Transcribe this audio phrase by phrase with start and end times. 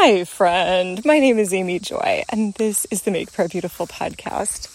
[0.00, 1.04] Hi, friend.
[1.04, 4.72] My name is Amy Joy, and this is the Make Prayer Beautiful podcast.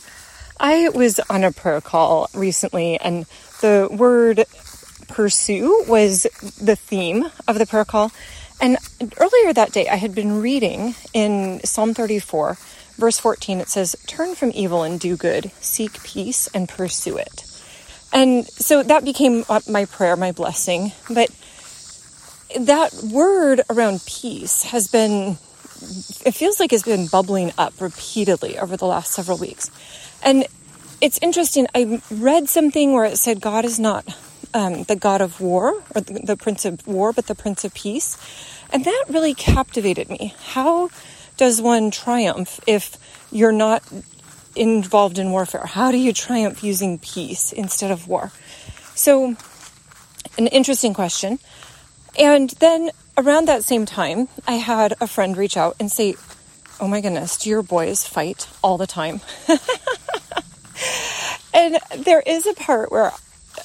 [0.59, 3.25] I was on a prayer call recently, and
[3.61, 4.43] the word
[5.07, 6.23] pursue was
[6.61, 8.11] the theme of the prayer call.
[8.59, 8.77] And
[9.17, 12.57] earlier that day, I had been reading in Psalm 34,
[12.97, 13.61] verse 14.
[13.61, 17.45] It says, Turn from evil and do good, seek peace and pursue it.
[18.11, 20.91] And so that became my prayer, my blessing.
[21.09, 21.29] But
[22.59, 25.37] that word around peace has been,
[26.25, 29.71] it feels like it's been bubbling up repeatedly over the last several weeks.
[30.23, 30.45] And
[31.01, 31.67] it's interesting.
[31.75, 34.05] I read something where it said God is not
[34.53, 37.73] um, the God of war or the, the Prince of War, but the Prince of
[37.73, 38.17] Peace.
[38.71, 40.33] And that really captivated me.
[40.39, 40.89] How
[41.37, 42.97] does one triumph if
[43.31, 43.83] you're not
[44.55, 45.65] involved in warfare?
[45.65, 48.31] How do you triumph using peace instead of war?
[48.95, 49.35] So,
[50.37, 51.39] an interesting question.
[52.19, 56.15] And then around that same time, I had a friend reach out and say,
[56.79, 59.21] Oh my goodness, do your boys fight all the time?
[61.53, 63.11] and there is a part where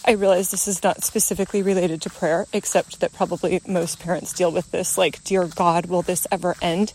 [0.05, 4.53] I realize this is not specifically related to prayer, except that probably most parents deal
[4.53, 6.93] with this, like, Dear God, will this ever end?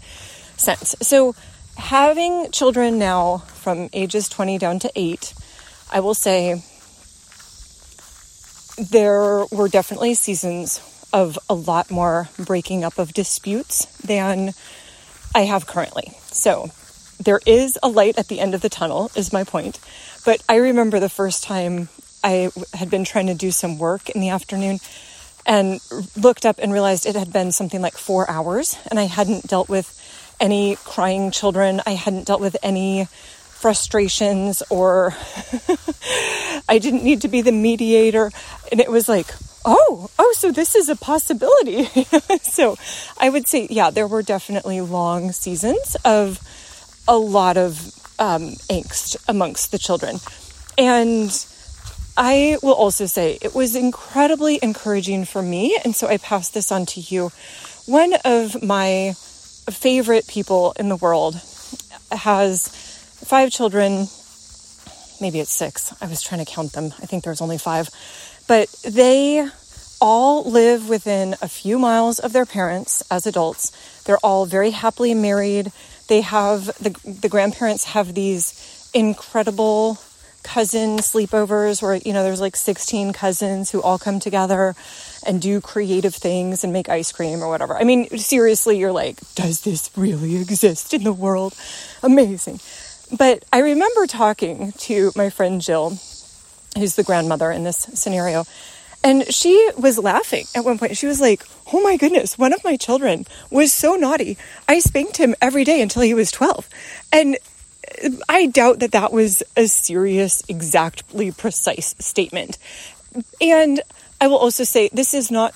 [0.58, 0.96] sense.
[1.02, 1.36] So,
[1.78, 5.34] having children now from ages 20 down to 8,
[5.92, 6.62] I will say
[8.92, 10.80] there were definitely seasons
[11.14, 14.54] of a lot more breaking up of disputes than
[15.36, 16.12] I have currently.
[16.26, 16.72] So
[17.24, 19.80] there is a light at the end of the tunnel, is my point.
[20.26, 21.90] But I remember the first time
[22.24, 24.80] I had been trying to do some work in the afternoon
[25.46, 25.80] and
[26.18, 29.70] looked up and realized it had been something like four hours and I hadn't dealt
[29.70, 30.00] with
[30.40, 31.82] any crying children.
[31.86, 35.14] I hadn't dealt with any frustrations or
[36.70, 38.32] I didn't need to be the mediator.
[38.72, 39.28] And it was like,
[39.66, 41.86] oh, oh, so this is a possibility.
[42.42, 42.78] so
[43.20, 46.40] I would say, yeah, there were definitely long seasons of
[47.08, 47.80] a lot of
[48.20, 50.18] um, angst amongst the children.
[50.78, 51.32] And
[52.16, 55.80] I will also say it was incredibly encouraging for me.
[55.84, 57.32] And so I pass this on to you.
[57.86, 59.14] One of my
[59.70, 61.36] favorite people in the world
[62.12, 62.68] has
[63.24, 64.08] five children.
[65.24, 65.94] Maybe it's six.
[66.02, 66.94] I was trying to count them.
[67.02, 67.90] I think there's only five.
[68.46, 69.48] But they
[70.02, 73.72] all live within a few miles of their parents as adults.
[74.04, 75.72] They're all very happily married.
[76.10, 79.98] They have the, the grandparents have these incredible
[80.44, 84.76] cousin sleepovers where, you know, there's like 16 cousins who all come together
[85.26, 87.78] and do creative things and make ice cream or whatever.
[87.78, 91.56] I mean, seriously, you're like, does this really exist in the world?
[92.04, 92.60] Amazing.
[93.18, 96.00] But I remember talking to my friend Jill
[96.78, 98.46] who's the grandmother in this scenario.
[99.04, 100.98] And she was laughing at one point.
[100.98, 104.38] She was like, Oh my goodness, one of my children was so naughty.
[104.68, 106.70] I spanked him every day until he was 12.
[107.12, 107.38] And
[108.04, 112.58] uh, I doubt that that was a serious, exactly precise statement.
[113.42, 113.82] And
[114.22, 115.54] I will also say this is not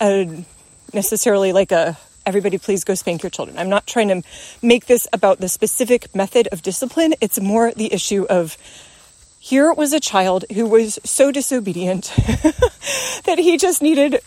[0.00, 0.44] a,
[0.92, 1.96] necessarily like a
[2.26, 3.58] everybody please go spank your children.
[3.58, 4.22] I'm not trying to
[4.62, 7.14] make this about the specific method of discipline.
[7.20, 8.56] It's more the issue of
[9.38, 12.12] here was a child who was so disobedient
[13.24, 14.20] that he just needed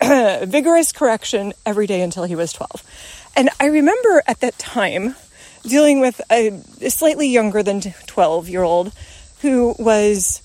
[0.02, 3.30] vigorous correction every day until he was 12.
[3.36, 5.16] And I remember at that time
[5.64, 8.92] dealing with a, slightly younger than 12 year old
[9.40, 10.40] who was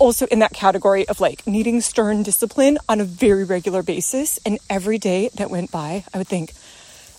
[0.00, 4.40] also in that category of like needing stern discipline on a very regular basis.
[4.44, 6.54] And every day that went by, I would think,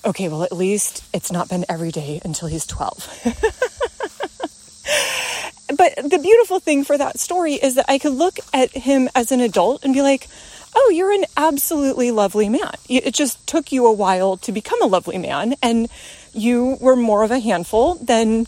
[0.03, 3.24] okay, well, at least it's not been every day until he's 12.
[5.78, 9.31] but the beautiful thing for that story is that I could look at him as
[9.31, 10.28] an adult and be like,
[10.75, 12.72] oh, you're an absolutely lovely man.
[12.90, 15.90] It just took you a while to become a lovely man, and
[16.34, 18.48] you were more of a handful than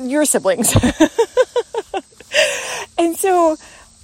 [0.00, 0.74] your siblings.
[2.98, 3.56] and so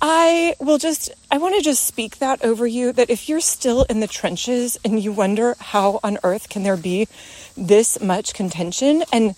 [0.03, 3.83] I will just, I want to just speak that over you that if you're still
[3.85, 7.07] in the trenches and you wonder how on earth can there be
[7.57, 9.35] this much contention and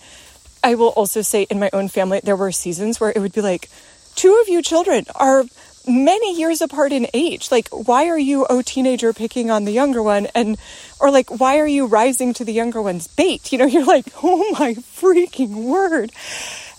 [0.63, 3.41] I will also say in my own family, there were seasons where it would be
[3.41, 3.69] like,
[4.15, 5.43] two of you children are
[5.85, 7.51] many years apart in age.
[7.51, 10.27] Like, why are you, oh, teenager, picking on the younger one?
[10.33, 10.57] And,
[11.01, 13.51] or like, why are you rising to the younger one's bait?
[13.51, 16.11] You know, you're like, oh my freaking word.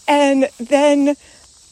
[0.08, 1.16] And then,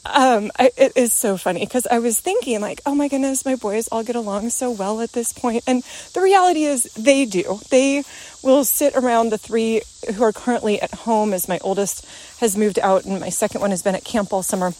[0.05, 3.55] um, I, it is so funny because I was thinking, like, oh my goodness, my
[3.55, 5.63] boys all get along so well at this point.
[5.65, 5.83] And
[6.13, 7.59] the reality is, they do.
[7.69, 8.03] They
[8.41, 9.81] will sit around the three
[10.13, 12.05] who are currently at home, as my oldest
[12.39, 14.73] has moved out and my second one has been at camp all summer.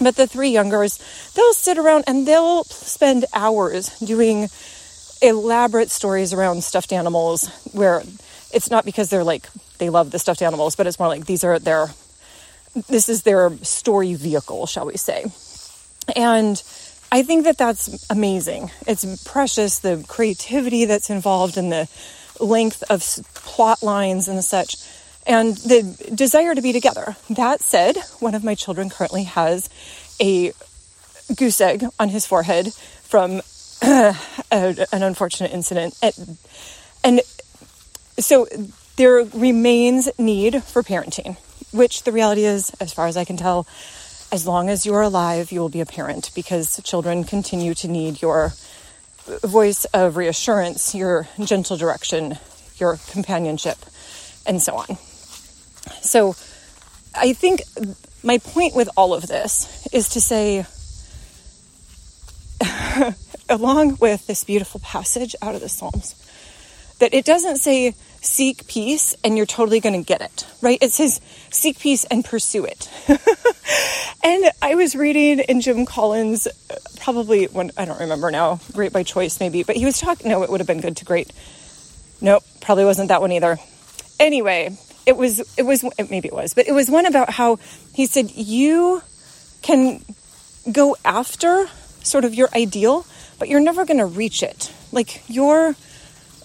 [0.00, 0.98] But the three youngers,
[1.34, 4.48] they'll sit around and they'll spend hours doing
[5.22, 8.02] elaborate stories around stuffed animals where
[8.52, 11.44] it's not because they're like they love the stuffed animals, but it's more like these
[11.44, 11.88] are their
[12.88, 15.26] this is their story vehicle, shall we say.
[16.16, 16.62] And
[17.10, 18.70] I think that that's amazing.
[18.86, 21.88] It's precious, the creativity that's involved in the
[22.40, 23.02] length of
[23.34, 24.76] plot lines and such,
[25.26, 27.16] and the desire to be together.
[27.30, 29.70] That said, one of my children currently has
[30.20, 30.52] a
[31.34, 33.40] goose egg on his forehead from
[33.82, 34.16] a,
[34.50, 35.96] an unfortunate incident.
[36.02, 36.38] And,
[37.02, 37.20] and
[38.18, 38.46] so
[38.96, 41.36] there remains need for parenting,
[41.74, 43.66] which the reality is, as far as I can tell,
[44.30, 48.22] as long as you're alive, you will be a parent because children continue to need
[48.22, 48.52] your
[49.42, 52.38] voice of reassurance, your gentle direction,
[52.76, 53.78] your companionship,
[54.46, 54.96] and so on.
[56.00, 56.36] So
[57.14, 57.62] I think
[58.22, 60.66] my point with all of this is to say,
[63.48, 66.14] along with this beautiful passage out of the Psalms,
[67.00, 67.94] that it doesn't say
[68.24, 70.78] seek peace and you're totally going to get it, right?
[70.80, 72.88] It says seek peace and pursue it.
[74.24, 78.92] and I was reading in Jim Collins, uh, probably when, I don't remember now, Great
[78.92, 81.32] by Choice maybe, but he was talking, no, it would have been good to great.
[82.20, 83.58] Nope, probably wasn't that one either.
[84.18, 87.58] Anyway, it was, it was, maybe it was, but it was one about how
[87.92, 89.02] he said, you
[89.62, 90.02] can
[90.70, 91.66] go after
[92.02, 93.04] sort of your ideal,
[93.38, 94.72] but you're never going to reach it.
[94.92, 95.74] Like your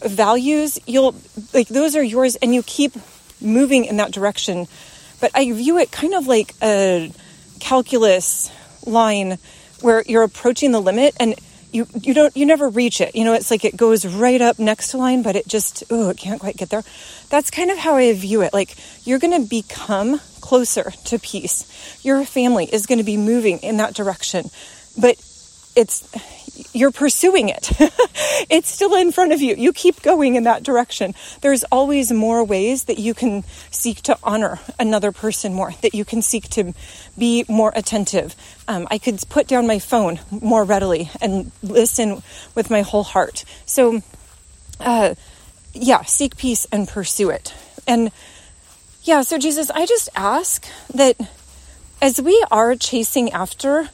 [0.01, 1.15] values, you'll
[1.53, 2.93] like those are yours and you keep
[3.41, 4.67] moving in that direction.
[5.19, 7.11] But I view it kind of like a
[7.59, 8.51] calculus
[8.85, 9.37] line
[9.81, 11.35] where you're approaching the limit and
[11.71, 13.15] you you don't you never reach it.
[13.15, 16.09] You know, it's like it goes right up next to line, but it just oh,
[16.09, 16.83] it can't quite get there.
[17.29, 18.53] That's kind of how I view it.
[18.53, 18.75] Like
[19.05, 21.99] you're going to become closer to peace.
[22.03, 24.49] Your family is going to be moving in that direction.
[24.99, 25.17] But
[25.75, 26.03] it's
[26.73, 27.71] you're pursuing it.
[28.49, 29.55] it's still in front of you.
[29.55, 31.15] You keep going in that direction.
[31.41, 36.05] There's always more ways that you can seek to honor another person more, that you
[36.05, 36.73] can seek to
[37.17, 38.35] be more attentive.
[38.67, 42.21] Um, I could put down my phone more readily and listen
[42.55, 43.45] with my whole heart.
[43.65, 44.01] So,
[44.79, 45.15] uh,
[45.73, 47.53] yeah, seek peace and pursue it.
[47.87, 48.11] And
[49.03, 51.17] yeah, so Jesus, I just ask that
[52.01, 53.89] as we are chasing after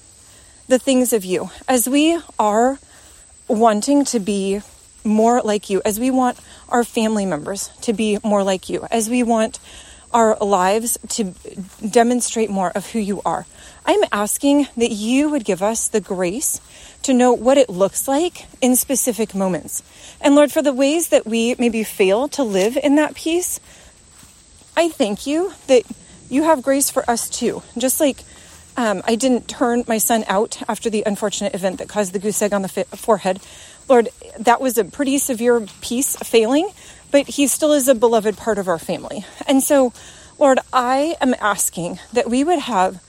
[0.68, 2.80] the things of you, as we are
[3.48, 4.62] wanting to be
[5.04, 6.40] more like you, as we want
[6.70, 9.60] our family members to be more like you, as we want
[10.12, 11.36] our lives to
[11.88, 13.46] demonstrate more of who you are.
[13.86, 16.62] I'm asking that you would give us the grace
[17.04, 19.84] to know what it looks like in specific moments.
[20.22, 23.60] And Lord, for the ways that we maybe fail to live in that peace,
[24.76, 25.84] I thank you that
[26.30, 27.62] you have grace for us too.
[27.78, 28.24] Just like
[28.78, 32.42] um, I didn't turn my son out after the unfortunate event that caused the goose
[32.42, 33.40] egg on the fi- forehead.
[33.88, 36.70] Lord, that was a pretty severe peace failing,
[37.12, 39.26] but he still is a beloved part of our family.
[39.48, 39.94] And so,
[40.38, 43.02] Lord, I am asking that we would have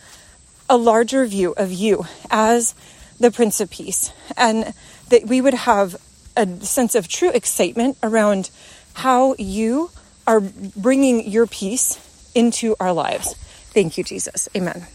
[0.69, 2.75] a larger view of you as
[3.19, 4.75] the Prince of Peace and
[5.09, 5.97] that we would have
[6.37, 8.51] a sense of true excitement around
[8.95, 9.91] how you
[10.27, 11.99] are bringing your peace
[12.35, 13.35] into our lives.
[13.73, 14.49] Thank you, Jesus.
[14.55, 14.87] Amen.